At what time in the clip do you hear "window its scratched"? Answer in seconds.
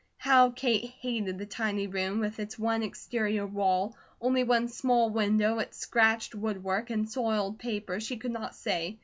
5.11-6.33